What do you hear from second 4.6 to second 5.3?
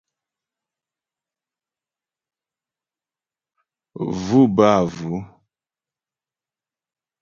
â vʉ̌.